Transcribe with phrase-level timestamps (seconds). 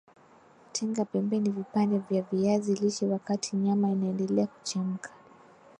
[0.71, 5.09] Tenga pembeni vipande vya viazi lishe wakati nyama inaendelea kuchemka